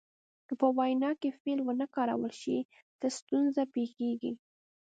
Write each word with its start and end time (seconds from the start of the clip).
که 0.47 0.53
په 0.61 0.67
وینا 0.77 1.11
کې 1.21 1.37
فعل 1.39 1.59
ونه 1.63 1.85
کارول 1.95 2.33
شي 2.41 2.57
څه 2.99 3.07
ستونزه 3.17 3.61
پیښیږي. 3.75 4.33